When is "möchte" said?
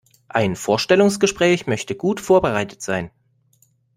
1.67-1.93